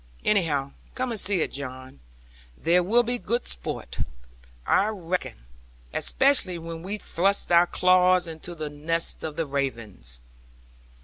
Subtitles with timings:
[0.25, 1.99] Anyhow, come and see it, John.
[2.57, 3.99] There will be good sport,
[4.65, 5.45] I reckon;
[5.93, 10.19] especially when we thrust our claws into the nest of the ravens.